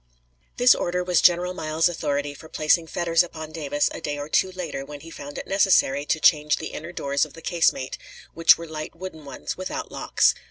]This 0.57 0.73
order 0.73 1.03
was 1.03 1.21
General 1.21 1.53
Miles's 1.53 1.87
authority 1.87 2.33
for 2.33 2.49
placing 2.49 2.87
fetters 2.87 3.21
upon 3.21 3.51
Davis 3.51 3.87
a 3.93 4.01
day 4.01 4.17
or 4.17 4.29
two 4.29 4.51
later, 4.51 4.83
when 4.83 5.01
he 5.01 5.11
found 5.11 5.37
it 5.37 5.45
necessary 5.45 6.05
to 6.07 6.19
change 6.19 6.57
the 6.57 6.69
inner 6.73 6.91
doors 6.91 7.23
of 7.23 7.33
the 7.33 7.41
casemate, 7.43 7.99
which 8.33 8.57
were 8.57 8.65
light 8.65 8.95
wooden 8.95 9.25
ones, 9.25 9.57
without 9.57 9.91
locks. 9.91 10.33